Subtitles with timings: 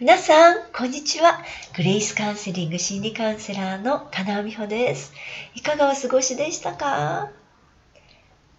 [0.00, 1.44] 皆さん、こんにちは。
[1.76, 5.12] グレイスカウンセリング心理カウンセラーの金尾美穂です。
[5.54, 7.28] いかがお過ごしでしたか？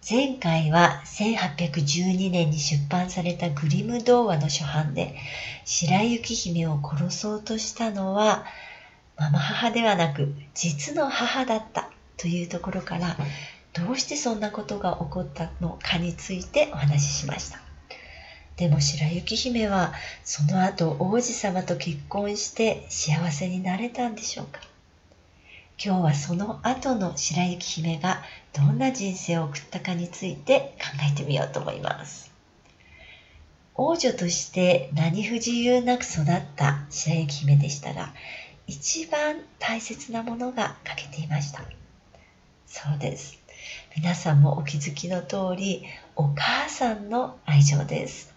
[0.08, 5.16] 前回は1812年に出版されたグリム童話の初版で
[5.64, 8.44] 白雪姫を殺そうとしたのは
[9.16, 13.16] ママ母ではなく実の母だったというところから
[13.72, 17.61] どうしてそんなことが起こったのかについてお話ししました。
[18.56, 19.92] でも白雪姫は
[20.24, 24.60] その後王子様と結婚して幸せになれたんでしょうか？
[25.84, 28.22] 今日はその後の白雪姫が
[28.52, 32.30] どんな人生を送ったかについて考えてみようと思います。
[33.74, 38.12] 王女として何不自由なく育った白雪姫でしたが
[38.66, 41.62] 一番大切なものが欠けていました。
[42.66, 43.38] そうです。
[43.96, 45.84] 皆さんもお気づきの通り
[46.16, 48.31] お母さんの愛情です。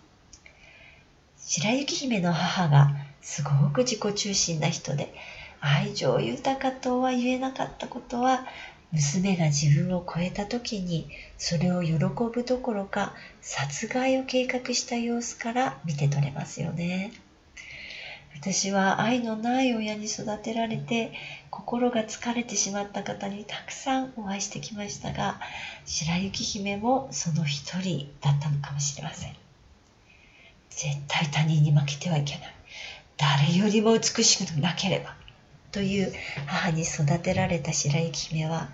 [1.47, 5.13] 白雪姫の母がすごく自己中心な人で
[5.59, 8.45] 愛情豊かとは言えなかったことは
[8.91, 11.07] 娘が自分を超えた時に
[11.37, 17.11] それを喜ぶどころか殺害を計画した様子から見て取れますよね。
[18.35, 21.11] 私は愛のない親に育てられて
[21.51, 25.39] 心が疲れてしまった方にたくさんお会いしてきましたが
[25.85, 29.44] 白雪姫もその一人だったのかもしれません。
[30.75, 32.55] 絶対他人に負けてはいけない。
[33.17, 35.15] 誰よりも美しくなければ。
[35.71, 36.13] という
[36.45, 38.69] 母に育てられた白雪姫は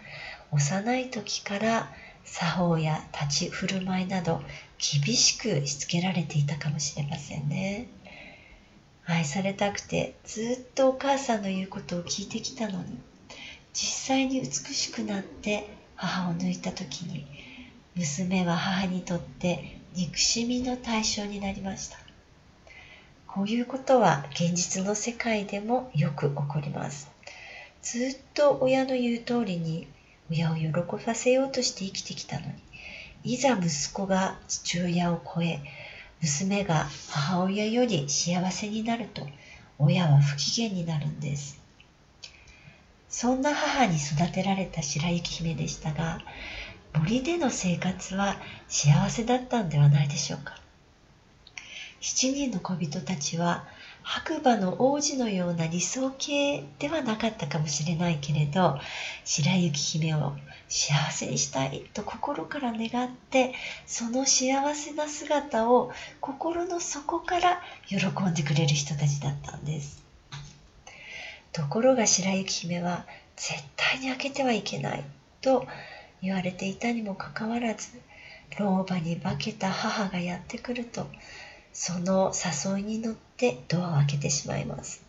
[0.52, 1.91] 幼い時から
[2.25, 4.41] 作法や立ち振る舞いなど
[4.77, 7.88] 厳しくしつけられていたかもしれませんね。
[9.05, 12.99] 愛されたくてずっとお母さんの言うことを聞いてきたのに
[13.73, 17.25] 実際に美しくなって母を抜いた時に
[17.95, 21.97] 娘は母にとって憎しみの対象になりました。
[23.28, 27.09] こういうことは現実の世界でもよく起こります。
[27.81, 29.88] ずっと親の言う通りに
[30.30, 30.70] 親を喜
[31.06, 32.54] ばせようとして生きてきたのに
[33.23, 35.60] いざ息子が父親を超え
[36.21, 39.27] 娘が母親より幸せになると
[39.77, 41.60] 親は不機嫌になるんです。
[43.10, 46.20] そんな母に育てられた白雪姫でしたが
[46.93, 48.35] 森での生活は
[48.67, 50.55] 幸せだったんではないでしょうか。
[52.02, 53.65] 7人の小人たちは
[54.03, 58.79] 白馬の王子のような理想形ではなかったかもしれないけれど
[59.23, 60.33] 白雪姫を
[60.67, 63.53] 幸せにしたいと心から願って
[63.85, 70.02] その幸せな姿を心の底から喜んでくれる人たちだったんです。
[71.52, 75.03] ところが白雪姫は絶対に開けてはいけない
[75.41, 75.67] と
[76.21, 77.89] 言われていたにもかかわらず
[78.59, 81.08] 老婆に化けた母がやってくると
[81.73, 85.04] その誘いに乗ってドアを開けてしまいます。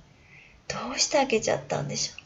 [0.68, 2.22] どうして開けちゃったんでしょう？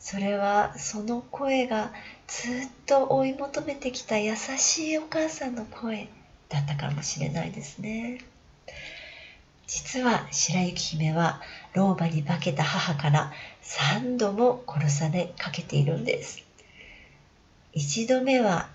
[0.00, 1.92] それはその声が
[2.26, 2.52] ずっ
[2.86, 6.08] と追い求めてきた優しいお母さんの声
[6.48, 8.18] だったかもしれないですね。
[9.66, 11.40] 実は白雪姫は
[11.74, 16.42] 老婆に化けた母から3度も殺されかけているんです。
[17.72, 18.68] 一度目は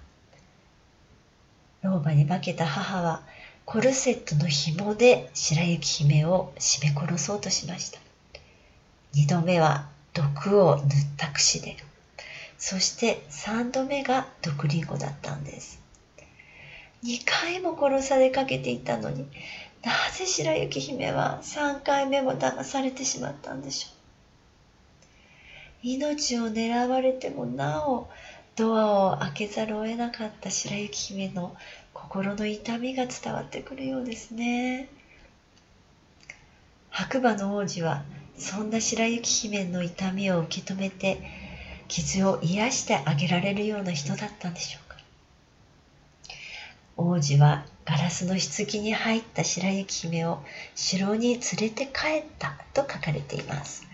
[1.82, 3.22] 老婆に化けた母は
[3.66, 8.00] コルセットの紐で白雪姫を絞め殺そうとしました。
[9.14, 11.78] 二度目は毒を塗った櫛で
[12.58, 15.80] そして三度目が毒リンゴだったんです。
[17.04, 19.28] 二回も殺されかけていたのに
[19.84, 23.96] なぜ白雪姫は三回目も騙されてしまったんでしょう。
[25.88, 28.08] 命を狙われてもなお
[28.56, 31.56] ドアを開けざるを得なかった白雪姫の
[31.94, 34.88] 心の痛みが伝わってくるようですね。
[36.90, 38.04] 白馬の王子は
[38.38, 41.20] そんな白雪姫の痛みを受け止めて
[41.90, 44.98] 傷を癒してあげられるような人だったんでしょうか。
[46.96, 50.42] 王子はガラスの棺に入った白雪姫を
[50.76, 53.86] 城に連れて帰ったと書かれています。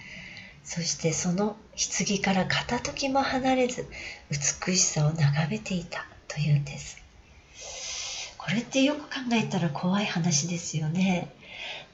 [0.73, 3.87] そしてその棺から片時も離れず
[4.29, 6.97] 美しさを眺めていたというんです。
[8.37, 11.27] これってよく考えたら怖い話ですよね。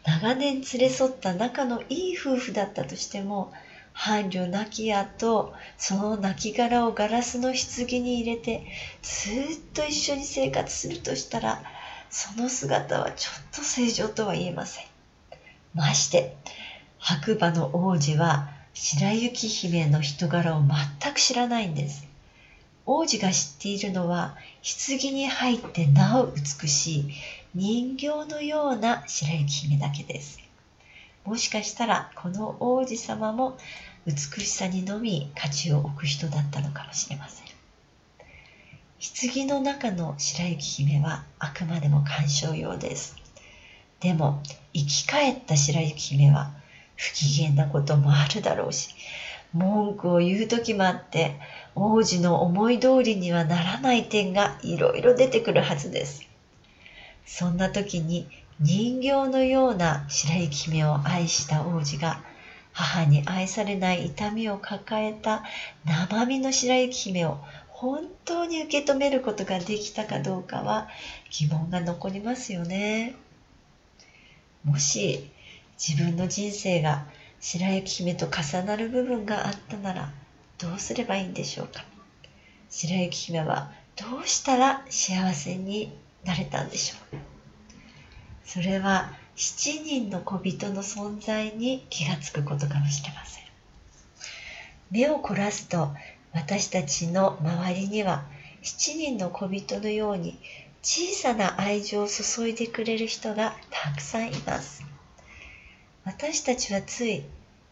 [0.06, 3.52] 長年連れ添った仲のいい夫婦だったとしても
[3.94, 8.64] 伴侶亡き後その亡骸をガラスの棺に入れて
[9.02, 11.64] ずっと一緒に生活するとしたら
[12.12, 14.86] その姿はちょっと正常とは言えません。
[15.74, 16.38] まして
[17.00, 22.08] 白馬の王子は白雪姫の人柄を全く知らないんです。
[22.86, 24.36] 王子が知っているのは
[24.90, 27.06] 棺に入ってなお美しい
[27.54, 30.40] 人形のような白雪姫だけです。
[31.28, 33.58] もしかしたらこの王子様も
[34.06, 34.16] 美
[34.46, 37.48] しさにのみ価値を置く人だったのかもしれません
[39.34, 43.18] 棺の中の白雪姫はあくまでも鑑賞用です
[44.00, 44.42] でも
[44.74, 46.52] 生き返った白雪姫は
[46.98, 48.90] 不機嫌なこともあるだろうし
[49.54, 51.40] 文句を言う時もあって
[51.76, 56.28] 王子の思い通りにはならない点がいろいろ出てくるはずです
[57.26, 58.28] そんな時に
[58.60, 62.24] 人形のような白雪姫を愛した王子が
[62.74, 65.44] 母に愛されない痛みを抱えた
[65.86, 67.38] 生身の白雪姫を
[67.70, 70.88] 本当に受け止めることができたかどうかは
[71.32, 73.16] 疑問が残りますよね。
[74.64, 75.30] もし
[75.78, 77.06] 自分の人生が
[77.40, 80.10] 白雪姫と重なる部分があったなら
[80.58, 81.86] どうすればいいんでしょうか？
[82.70, 85.92] 白雪姫はどうしたら幸せに
[86.26, 87.20] なれたんでしょう？
[88.44, 93.44] それは7人の小人の存在に気がつくことかもしれません。
[94.90, 95.94] 目を凝らすと
[96.34, 98.26] 私たちの周りには
[98.64, 100.40] 7人の小人のように
[100.82, 104.87] 小さな愛情を注いでくれる人がたくさんいます。
[106.07, 107.25] 私たちはつい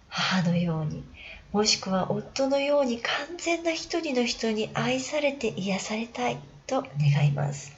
[0.10, 1.06] 母のように
[1.54, 6.38] もしくは夫のように完全な一人の人に愛されて癒されたい
[6.68, 7.72] と願います。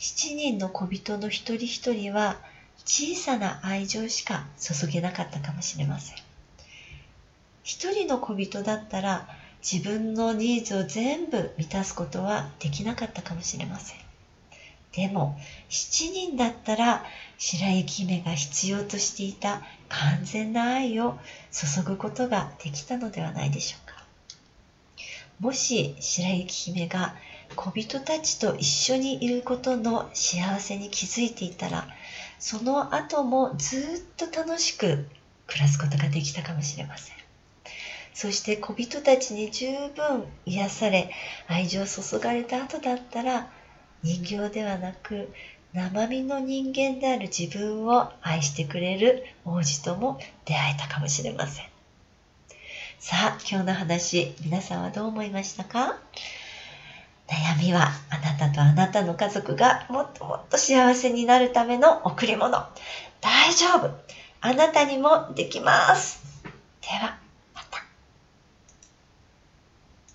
[0.00, 2.36] 7人の小人の一人一人は
[2.84, 6.16] 小さな愛情しか注げなかったかもしれません。
[7.64, 9.26] 一人の小人だったら
[9.62, 13.96] 自分のニーズを全部満たすことはできなかったかもしれません。
[14.96, 15.38] でも
[15.68, 17.04] 7人だったら
[17.36, 21.18] 白雪姫が必要としていた完全な愛を
[21.52, 24.02] 注ぐことができたのではないでしょうか。
[25.38, 27.14] もし白雪姫が
[27.56, 31.86] 小人たちと一緒にいることの幸せに気づいていたら
[32.38, 35.06] その後もずっと楽しく
[35.46, 37.16] 暮らすことができたかもしれません。
[38.14, 41.10] そして小人たちに十分癒され
[41.48, 43.50] 愛情を注がれた後だったら
[44.02, 45.32] 人形ではなく
[45.72, 51.66] 生身の人間である自分を愛してくれる王子とも出会えたかもしれません。
[52.98, 55.98] さあ今日の話皆さんはどう思いましたか？
[57.28, 62.52] 悩みはあなたとあなたの家族がもっともっと幸せになるための贈り物。
[63.20, 63.90] 大丈夫。
[64.40, 66.22] あなたにもできます。
[66.80, 67.18] では